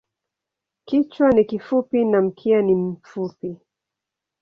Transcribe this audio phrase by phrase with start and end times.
[0.85, 3.57] Kichwa ni kifupi na mkia ni mfupi.